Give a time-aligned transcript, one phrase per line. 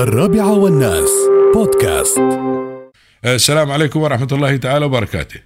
[0.00, 1.10] الرابعة والناس.
[1.54, 2.20] بودكاست.
[3.24, 5.40] السلام عليكم ورحمة الله تعالى وبركاته.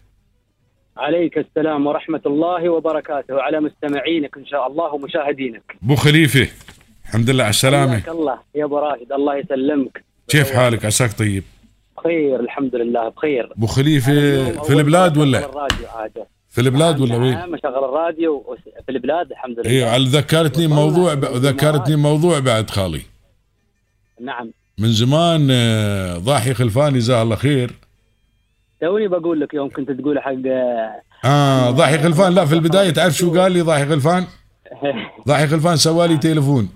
[0.96, 3.42] عليك السلام ورحمة الله وبركاته.
[3.42, 5.76] على مستمعينك إن شاء الله ومشاهدينك.
[5.84, 6.48] أبو خليفة
[7.04, 7.92] الحمد لله على السلامة.
[7.92, 10.04] حياك الله يا أبو راشد الله يسلمك.
[10.28, 11.42] كيف حالك؟ عساك طيب؟
[11.96, 13.52] بخير الحمد لله بخير.
[13.56, 14.12] أبو خليفة
[14.62, 15.40] في البلاد ولا؟
[16.50, 19.70] في البلاد ولا وين؟ نعم أشغل الراديو في البلاد الحمد لله.
[19.70, 21.24] أيوه على ذكرتني موضوع ب...
[21.24, 23.00] ذكرتني موضوع بعد خالي.
[24.20, 24.50] نعم.
[24.78, 27.70] من زمان آه، ضاحي خلفاني جزاه الله خير.
[28.80, 30.32] توني بقول لك يوم كنت تقول حق
[31.24, 32.34] آه ضاحي خلفان.
[32.34, 34.26] لا في البداية تعرف شو قال لي ضاحي خلفان؟
[35.28, 36.68] ضاحي خلفان سوالي تليفون.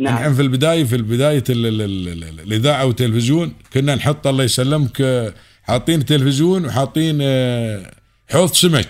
[0.00, 0.14] نعم.
[0.14, 5.00] نحن في البداية في البداية ال- ال- ال- ال- الإذاعة والتلفزيون كنا نحط الله يسلمك
[5.00, 5.32] آه،
[5.62, 7.90] حاطين تلفزيون وحاطين آه،
[8.30, 8.88] حوض سمك.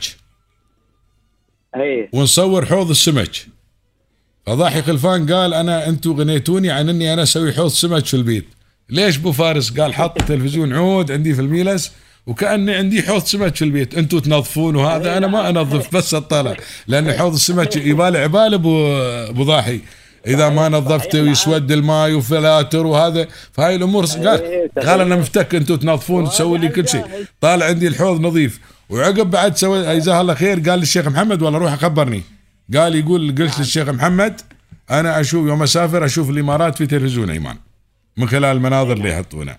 [1.77, 3.31] اي ونصور حوض السمك.
[4.49, 8.49] فضاحي خلفان قال أنا أنتم غنيتوني عن أني أنا أسوي حوض سمك في البيت.
[8.91, 11.93] ليش بو فارس قال حط تلفزيون عود عندي في الميلس
[12.27, 13.95] وكأني عندي حوض سمك في البيت.
[13.95, 16.57] أنتم تنظفون وهذا أنا ما أنظف بس أطلع.
[16.87, 18.87] لأن حوض السمك يبالع عبال ابو
[19.29, 19.81] ابو ضاحي.
[20.27, 26.29] إذا ما نظفته ويسود الماي وفلاتر وهذا فهاي الأمور قال قال أنا مفتك أنتم تنظفون
[26.29, 27.05] تسوي لي كل شيء.
[27.41, 28.61] طالع عندي الحوض نظيف.
[28.89, 32.23] وعقب بعد سوي جزاه الله خير قال للشيخ محمد والله روح خبرني
[32.75, 34.41] قال يقول قلت للشيخ محمد
[34.91, 37.57] أنا أشوف يوم أسافر أشوف الإمارات في تلفزيون إيمان
[38.17, 39.59] من خلال المناظر اللي يحطونها.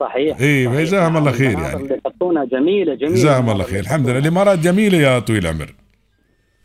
[0.00, 0.72] صحيح صحيح.
[0.72, 1.82] جزاهم الله خير المناظر يعني.
[1.82, 3.14] اللي يحطونها جميلة جميلة.
[3.16, 3.80] جزاهم الله خير.
[3.80, 4.18] الحمد لله.
[4.18, 5.74] الإمارات جميلة يا طويل العمر.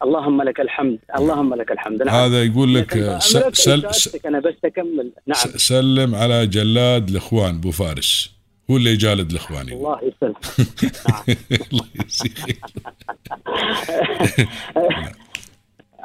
[0.04, 2.04] اللهم لك الحمد اللهم لك الحمد.
[2.04, 2.16] نعم.
[2.16, 5.12] هذا يقول لك سل إشارتك أنا بس أكمل.
[5.28, 5.38] نعم.
[5.38, 8.32] س- سلم على جلاد الإخوان بو فارس.
[8.72, 9.70] هو اللي يجالد الإخوان.
[9.72, 10.38] الله يسلمك.
[11.72, 11.86] الله
[12.46, 12.58] خير.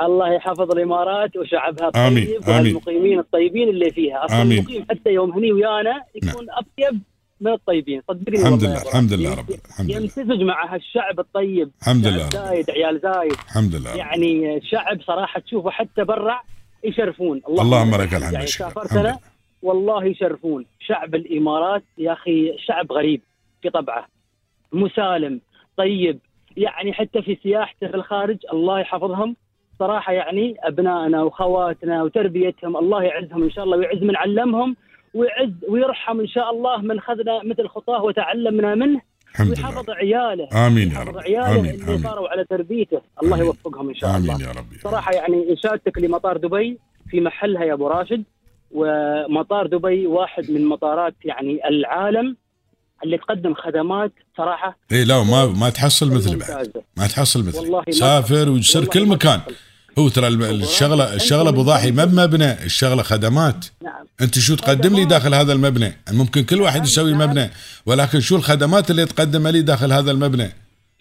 [0.00, 2.74] الله يحفظ الإمارات وشعبها الطيب آمين، آمين.
[2.74, 4.24] والمقيمين الطيبين اللي فيها.
[4.24, 4.58] أصلا آمين.
[4.58, 7.00] المقيم حتى يوم هني ويانا يكون أطيب
[7.40, 8.02] من الطيبين.
[8.08, 9.12] صدقني الحمد لله الحمد.
[9.12, 9.50] لله رب.
[9.50, 9.96] الحمد لله.
[10.00, 11.70] يمتزج مع هالشعب الطيب.
[11.80, 13.32] الحمد لله زايد عيال زايد.
[13.32, 13.96] الحمد لله.
[13.96, 16.40] يعني شعب صراحة تشوفه حتى برا
[16.84, 17.42] يشرفون.
[17.48, 18.46] اللهم لك الحمد يعني.
[18.46, 19.18] سافرت إنا لله.
[19.62, 20.66] والله يشرفون.
[20.80, 23.20] شعب الإمارات يا أخي شعب غريب
[23.62, 24.06] في طبعه.
[24.72, 25.40] مسالم
[25.76, 26.18] طيب.
[26.56, 29.36] يعني حتى في سياحته في الخارج الله يحفظهم.
[29.78, 34.76] صراحة يعني أبنائنا وخواتنا وتربيتهم الله يعزهم إن شاء الله ويعز من علمهم
[35.14, 39.00] ويعز ويرحم إن شاء الله من خذنا مثل خطاه وتعلمنا منه
[39.30, 39.68] الحمد لله.
[39.68, 41.18] ويحفظ عياله آمين يا رب.
[41.18, 43.00] عياله آمين اللي صاروا على تربيته.
[43.22, 43.46] الله آمين.
[43.46, 44.34] يوفقهم إن شاء الله.
[44.34, 46.78] امين يا ربي صراحة يعني إشادتك لمطار دبي
[47.10, 48.24] في محلها يا أبو راشد
[48.72, 52.36] ومطار دبي واحد من مطارات يعني العالم.
[53.04, 56.72] اللي تقدم خدمات صراحة اي لا ما ما تحصل مثل بعد.
[56.96, 59.40] ما تحصل والله مثل ما سافر ويصير والله كل مكان.
[59.98, 63.66] هو ترى الشغله الشغلة أبو ضاحي ما بمبنى الشغلة خدمات.
[63.82, 64.06] نعم.
[64.20, 65.04] أنت شو تقدم لي.
[65.04, 67.14] داخل هذا المبنى؟ ممكن كل واحد يسوي.
[67.14, 67.50] مبنى
[67.86, 70.52] ولكن شو الخدمات اللي تقدم لي داخل هذا المبنى؟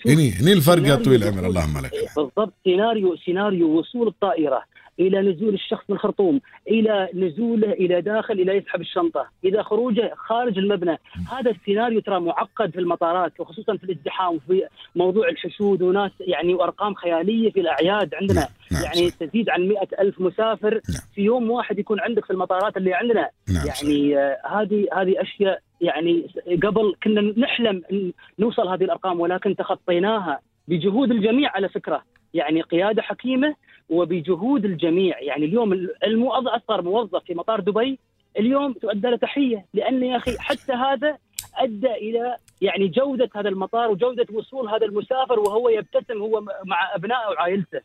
[0.05, 2.15] هني هني الفرق يا طويل العمر اللهم لك الحمد.
[2.15, 4.63] بالضبط سيناريو سيناريو وصول الطائره
[4.99, 10.57] إلى نزول الشخص من الخرطوم إلى نزوله إلى داخل إلى يسحب الشنطة إلى خروجه خارج
[10.57, 10.97] المبنى
[11.31, 14.63] هذا السيناريو ترى معقد في المطارات وخصوصا في الازدحام في
[14.95, 19.15] موضوع الحشود وناس يعني وأرقام خيالية في الأعياد عندنا نعم، يعني صح.
[19.15, 21.01] تزيد عن مئة ألف مسافر نعم.
[21.15, 23.67] في يوم واحد يكون عندك في المطارات اللي عندنا نعم.
[23.67, 26.27] يعني آه، هذه هذه أشياء يعني
[26.63, 33.01] قبل كنا نحلم إن نوصل هذه الأرقام ولكن تخطيناها بجهود الجميع على فكرة يعني قيادة
[33.01, 33.55] حكيمة
[33.89, 35.19] وبجهود الجميع.
[35.19, 35.73] يعني اليوم
[36.03, 37.99] الموظف أصغر موظف في مطار دبي
[38.39, 41.17] اليوم تؤدى له تحية لأن يا أخي حتى هذا
[41.57, 47.29] أدى إلى يعني جودة هذا المطار وجودة وصول هذا المسافر وهو يبتسم هو مع أبنائه
[47.29, 47.81] وعائلته.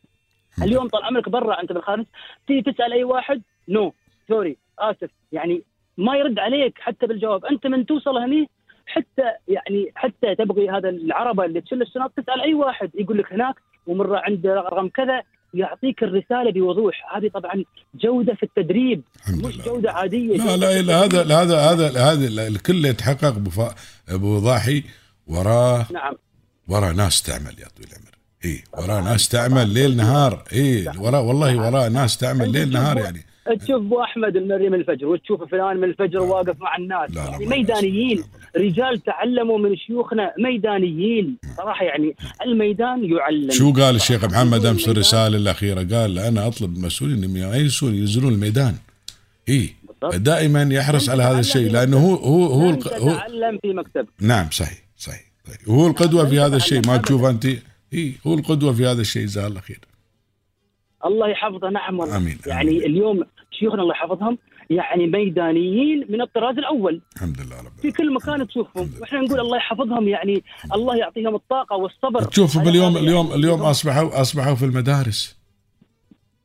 [0.62, 2.04] اليوم طال عمرك برا أنت بالخارج
[2.46, 3.92] تيجي تسأل أي واحد no
[4.28, 5.10] sorry آسف.
[5.32, 5.62] يعني
[5.98, 7.44] ما يرد عليك حتى بالجواب.
[7.44, 8.48] أنت من توصل هني
[8.86, 13.54] حتى يعني حتى تبغي هذا العربة اللي تشل الشنط تسأل أي واحد يقول لك هناك
[13.86, 15.22] ومرة عنده رقم كذا
[15.54, 17.16] يعطيك الرسالة بوضوح.
[17.16, 19.64] هذه طبعا جودة في التدريب مش لله.
[19.64, 20.36] جودة عادية.
[20.36, 21.30] لا لا لا هذا التدريب.
[21.32, 23.74] هذا هذا هذا الكل يتحقق أبو فا-
[24.08, 24.84] أبو ضاحي
[25.26, 26.14] وراه نعم.
[26.68, 28.10] وراه ناس تعمل يا طويل العمر.
[28.44, 30.44] اي وراه ناس تعمل ليل نهار.
[30.52, 33.24] اي وراه والله وراه ناس تعمل ليل نهار يعني.
[33.54, 37.10] تشوف أبو أحمد المري من الفجر وتشوف فلان من الفجر واقف مع الناس.
[37.10, 38.24] لا يعني ميدانيين
[38.56, 41.36] رجال تعلموا من شيوخنا ميدانيين.
[41.56, 42.16] صراحة يعني
[42.46, 43.50] الميدان يعلم.
[43.50, 48.74] شو قال الشيخ محمد؟ أمس الرسالة الأخيرة قال أنا أطلب المسؤولين إنهم ينزلون ينزلون الميدان.
[49.48, 49.74] إي.
[50.14, 54.06] دائما يحرص على هذا تعلم الشيء لأنه هو هو هو, تتعلم في مكتب.
[54.20, 55.24] نعم صحيح صحيح.
[55.68, 57.24] هو القدوة في هذا الشيء ما تشوف.
[57.24, 57.46] أنت.
[57.94, 59.80] إي هو القدوة في هذا الشيء جزاه الله خير.
[61.06, 62.16] الله يحفظه نعم والله.
[62.16, 62.86] آمين، يعني.
[62.86, 63.24] اليوم
[63.60, 64.38] شيوخنا الله يحفظهم
[64.70, 67.00] يعني ميدانيين من الطراز الأول.
[67.16, 68.90] الحمد لله رب في كل مكان تشوفهم.
[69.00, 72.22] وإحنا نقول الله يحفظهم يعني الله يعطيهم الطاقة والصبر.
[72.22, 73.32] تشوفهم اليوم اليوم.
[73.32, 75.40] اليوم اصبحوا أصبحوا في المدارس.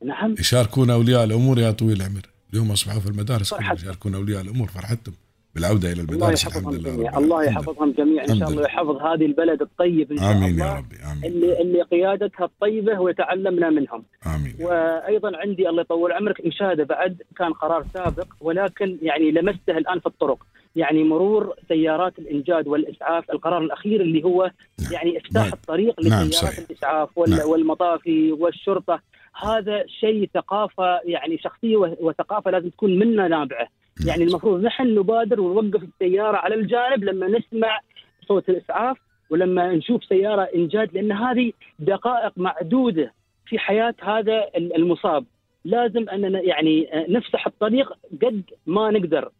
[0.04, 0.34] نعم.
[0.38, 2.22] يشاركون أولياء الأمور يا طويل العمر.
[2.52, 3.54] اليوم أصبحوا في المدارس.
[3.72, 5.14] يشاركون أولياء الأمور فرحتهم.
[5.56, 7.18] بالعودة إلى الله المدارس الحمد يحفظهم لله.
[7.18, 8.62] الله الحمد يحفظهم جميعا إن الحمد شاء الله لله.
[8.62, 10.18] ويحفظ هذه البلد الطيب إن.
[10.18, 14.66] شاء آمين يا الله ربي آمين اللي اللي قيادتها الطيبة وتعلمنا منهم آمين يا.
[14.66, 20.06] وأيضا عندي الله يطول عمرك مشاهدة بعد كان قرار سابق ولكن يعني لمسته الآن في
[20.06, 24.50] الطرق يعني مرور سيارات الإنجاد والإسعاف القرار الأخير اللي هو
[24.92, 25.52] يعني إفتاح نعم.
[25.52, 26.66] الطريق نعم، لسيارات صحيح.
[26.70, 27.48] الإسعاف وال- نعم.
[27.48, 29.00] والمطافي والشرطة
[29.42, 33.68] هذا شيء ثقافة يعني شخصية وثقافة لازم تكون منا نابعة
[34.04, 37.80] يعني المفروض نحن نبادر ونوقف السيارة على الجانب لما نسمع
[38.28, 38.96] صوت الإسعاف
[39.30, 43.12] ولما نشوف سيارة انجاد لأن هذه دقائق معدودة
[43.46, 45.24] في حياة هذا المصاب.
[45.64, 49.30] لازم أننا يعني نفسح الطريق قد ما نقدر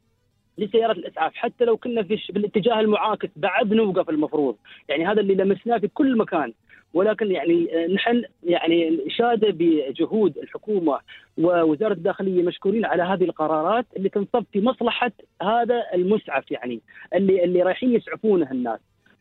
[0.58, 1.35] لسيارة الإسعاف.
[1.35, 4.56] حتى لو كنا في الاتجاه المعاكس بعد نوقف المفروض.
[4.88, 6.53] يعني هذا اللي لمسناه في كل مكان.
[6.96, 10.98] ولكن يعني آه، نحن يعني الإشادة بجهود الحكومة
[11.38, 15.12] ووزارة الداخلية مشكورين على هذه القرارات اللي تنصب في مصلحة
[15.43, 16.81] هذا المسعف يعني
[17.14, 18.81] اللي اللي رايحين يسعفونه الناس.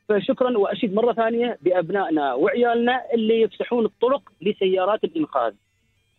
[0.10, 5.54] فشكرا وأشيد مرة ثانية بأبنائنا وعيالنا اللي يفسحون الطرق لسيارات الإنقاذ.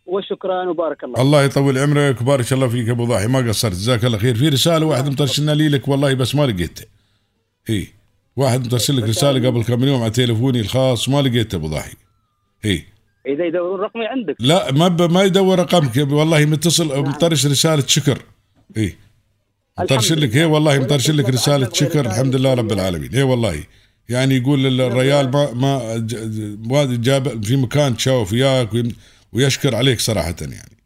[0.06, 3.26] وشكرا وبارك الله الله يطول عمرك وبارك الله فيك أبو ضاحي.
[3.26, 3.72] ما قصرت.
[3.72, 4.34] جزاك الله خير.
[4.34, 6.86] في رسالة واحد مترسلنا لي لك والله بس ما لقيتها.
[7.70, 7.95] اي
[8.36, 11.94] واحد مرسل لك رسالة قبل كم يوم على تليفوني الخاص ما لقيته أبو ضاحي
[12.64, 12.84] اي
[13.26, 14.36] إذا يدورون رقمي عندك.
[14.40, 15.02] لا ما ب...
[15.02, 18.22] ما يدور رقمك والله متصل مطرش رسالة شكر.
[18.76, 18.96] اي
[19.78, 23.14] مطرش لك هي والله مطرش لك رسالة شكر؟ الحمد لله رب العالمين.
[23.14, 23.64] هي والله.
[24.08, 25.52] يعني يقول الريال ما
[26.64, 28.68] ما جاب في مكان تشاوف وياك
[29.32, 30.76] ويشكر عليك صراحة يعني.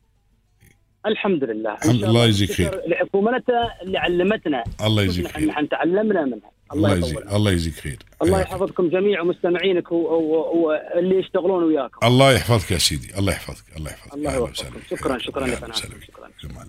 [1.06, 1.74] الحمد لله.
[1.74, 2.26] الحمد الله.
[2.26, 2.66] يجزيك خير.
[2.66, 5.48] شكر لحكومتها اللي علمتنا الله يجزيك خير.
[5.48, 6.50] نحن تعلمنا منها.
[6.72, 7.98] الله يجزيك الله يجزيك خير.
[8.22, 8.46] الله حياك.
[8.46, 12.06] يحفظكم جميع ومستمعينك واللي يشتغلون وياكم.
[12.06, 13.18] الله يحفظك يا سيدي.
[13.18, 14.14] الله يحفظك الله يحفظك.
[14.14, 14.76] الله وسهلا.
[14.90, 16.64] شكرا شكرا لك شكرا.